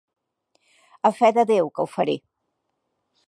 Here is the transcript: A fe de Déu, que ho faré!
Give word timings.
A 1.09 1.11
fe 1.19 1.29
de 1.37 1.45
Déu, 1.51 1.71
que 1.75 1.83
ho 1.83 1.87
faré! 1.97 2.17